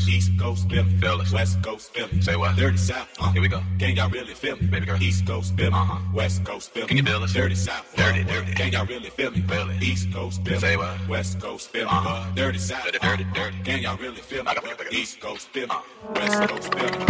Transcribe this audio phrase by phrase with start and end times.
[0.00, 0.08] fellas.
[0.08, 0.98] East Coast Philly, mm-hmm.
[0.98, 1.32] fellas.
[1.32, 2.20] West Coast Philly.
[2.20, 2.56] Say what?
[2.56, 3.08] Dirty South.
[3.18, 3.32] Uh.
[3.32, 3.62] Here we go.
[3.78, 4.66] Can y'all really feel me?
[4.66, 5.02] Baby girl.
[5.02, 5.98] East Coast Philly, uh-huh.
[6.14, 6.86] West Coast Philly.
[6.86, 7.32] Can you feel us?
[7.32, 7.98] Dirty South.
[7.98, 8.02] Uh.
[8.02, 8.52] Dirty, dirty.
[8.52, 9.40] Can y'all really feel me?
[9.42, 9.82] Feel it.
[9.82, 11.08] East Coast Philly, say what?
[11.08, 12.32] West Coast Philly, uh-huh.
[12.34, 12.84] Dirty South.
[12.84, 13.10] Dirty, uh.
[13.10, 13.56] dirty, dirty.
[13.64, 14.52] Can y'all really feel me?
[14.92, 15.68] East Coast Philly,
[16.14, 17.09] West Coast Philly.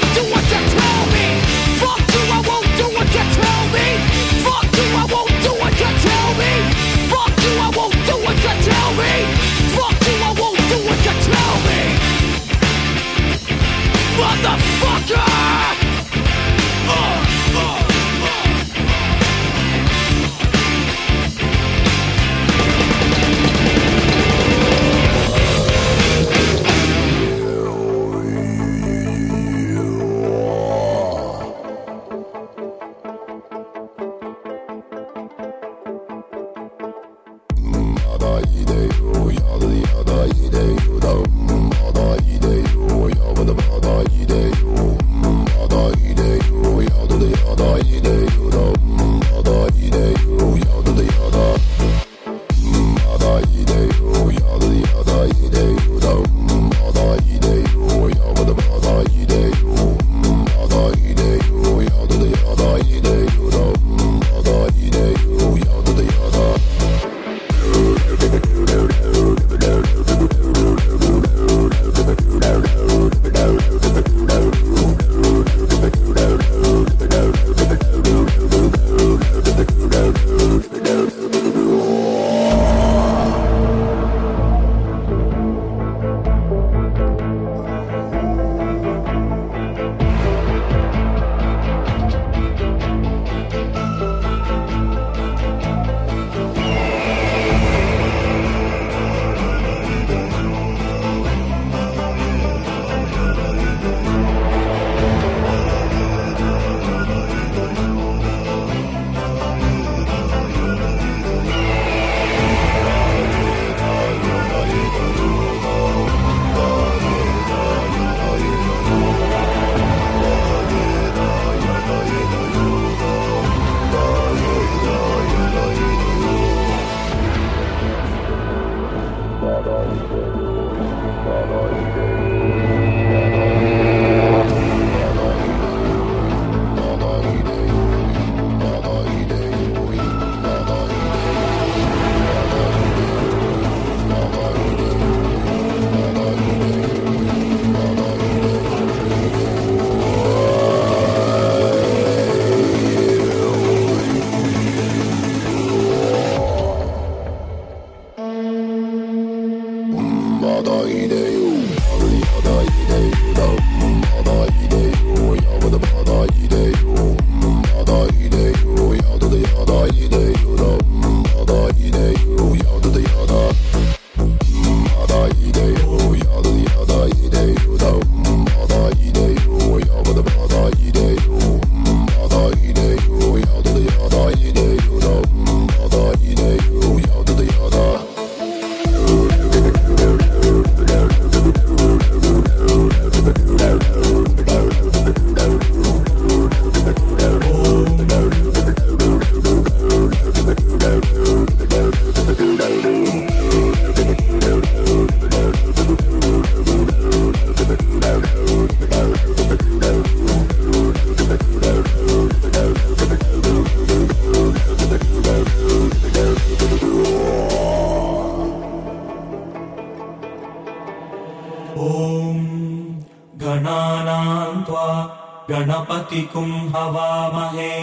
[226.09, 227.75] वामहे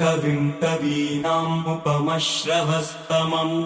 [0.00, 3.56] कविम् कवीनाम् उपमश्रवस्तमम्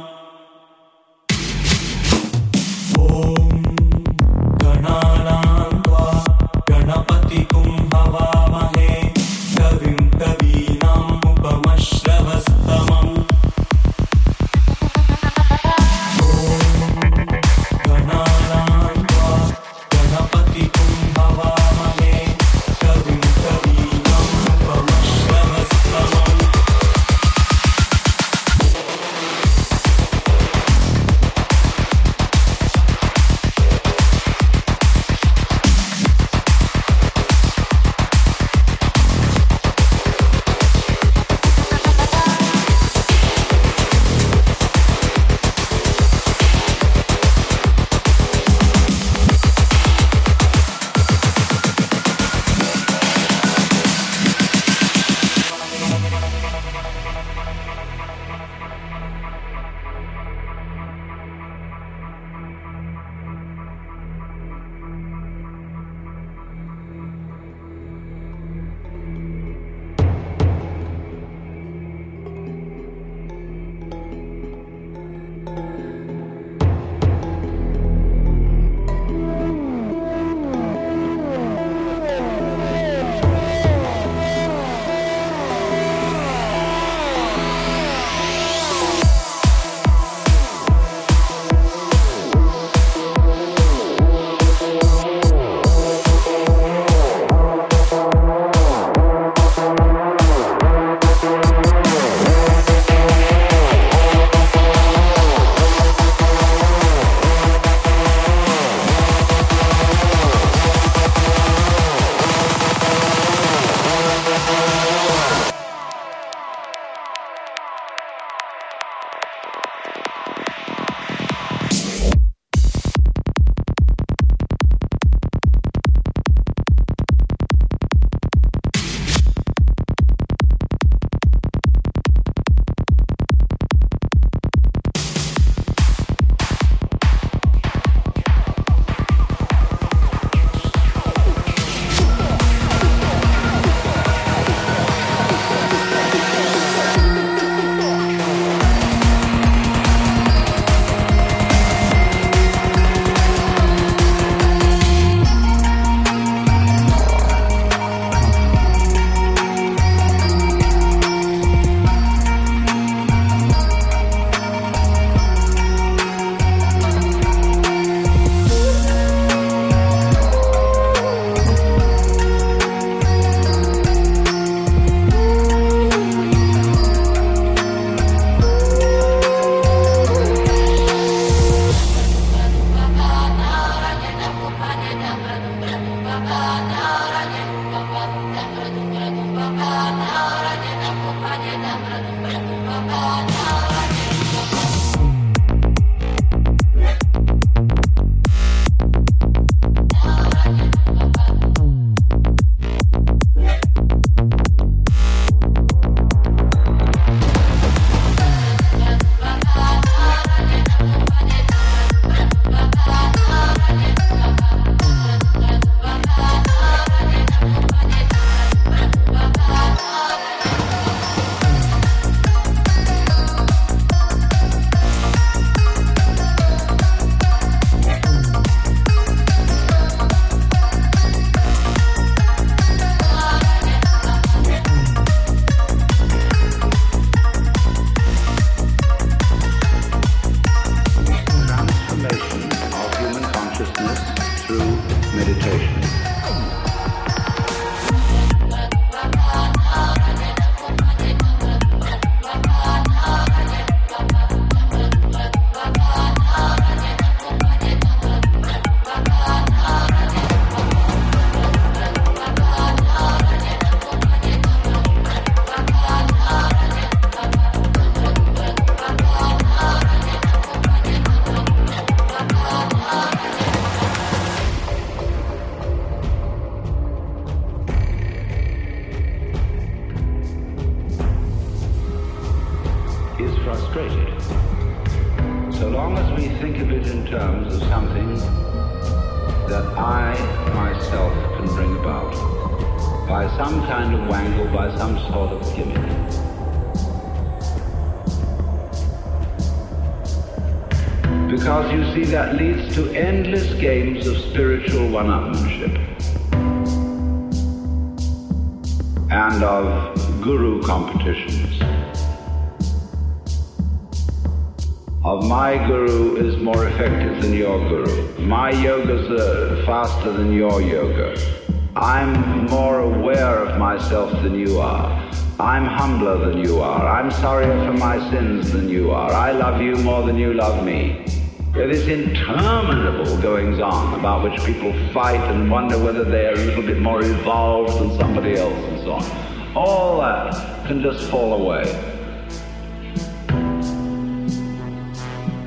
[327.76, 329.12] my sins than you are.
[329.12, 331.04] I love you more than you love me.
[331.52, 336.62] There is interminable goings on about which people fight and wonder whether they're a little
[336.62, 339.56] bit more evolved than somebody else and so on.
[339.56, 341.64] All that can just fall away.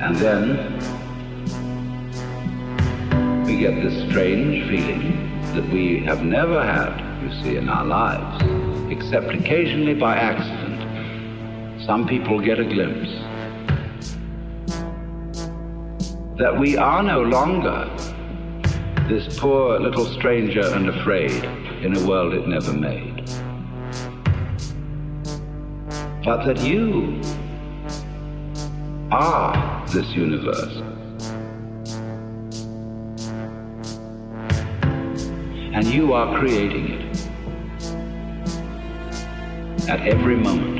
[0.00, 0.76] And then
[3.44, 8.42] we get this strange feeling that we have never had, you see, in our lives,
[8.90, 10.59] except occasionally by accident.
[11.86, 13.10] Some people get a glimpse
[16.36, 17.88] that we are no longer
[19.08, 21.42] this poor little stranger and afraid
[21.82, 23.24] in a world it never made.
[26.22, 27.20] But that you
[29.10, 30.82] are this universe.
[35.72, 37.28] And you are creating it
[39.88, 40.79] at every moment.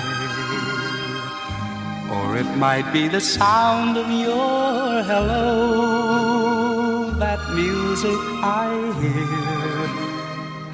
[2.31, 8.71] Or it might be the sound of your hello, that music I
[9.01, 9.89] hear.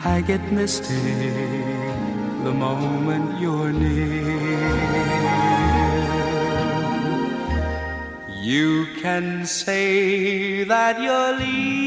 [0.05, 1.31] I get misty
[2.43, 4.77] the moment you're near.
[8.39, 11.86] You can say that you're leading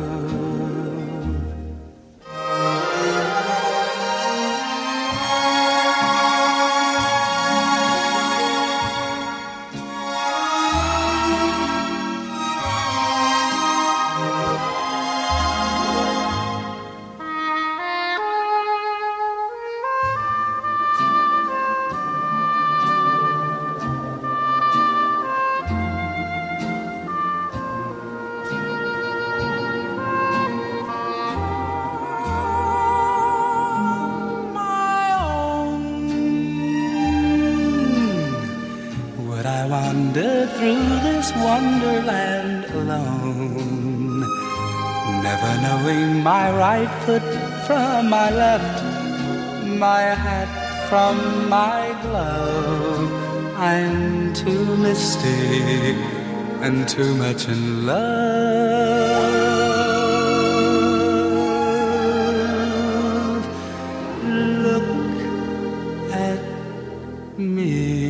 [55.23, 58.01] And too much in love.
[64.23, 64.83] Look
[66.13, 66.39] at
[67.37, 68.01] me.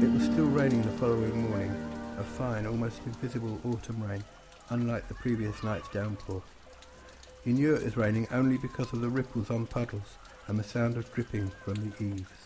[0.00, 1.74] It was still raining the following morning,
[2.18, 4.22] a fine, almost invisible autumn rain,
[4.70, 6.42] unlike the previous night's downpour.
[7.44, 10.96] He knew it was raining only because of the ripples on puddles and the sound
[10.96, 12.37] of dripping from the eaves.